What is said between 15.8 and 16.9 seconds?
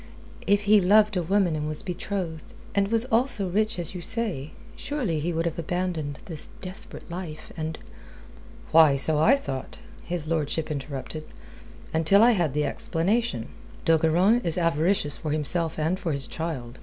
for his child.